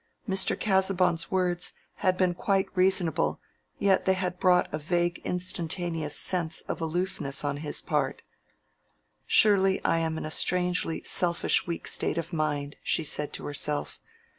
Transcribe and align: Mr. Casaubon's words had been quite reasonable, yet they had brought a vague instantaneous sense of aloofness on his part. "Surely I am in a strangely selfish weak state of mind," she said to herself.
Mr. 0.27 0.59
Casaubon's 0.59 1.29
words 1.29 1.73
had 1.97 2.17
been 2.17 2.33
quite 2.33 2.65
reasonable, 2.73 3.39
yet 3.77 4.05
they 4.05 4.15
had 4.15 4.39
brought 4.39 4.67
a 4.73 4.79
vague 4.79 5.19
instantaneous 5.23 6.15
sense 6.15 6.61
of 6.61 6.81
aloofness 6.81 7.43
on 7.43 7.57
his 7.57 7.83
part. 7.83 8.23
"Surely 9.27 9.79
I 9.85 9.99
am 9.99 10.17
in 10.17 10.25
a 10.25 10.31
strangely 10.31 11.03
selfish 11.03 11.67
weak 11.67 11.85
state 11.85 12.17
of 12.17 12.33
mind," 12.33 12.77
she 12.81 13.03
said 13.03 13.31
to 13.33 13.45
herself. 13.45 13.99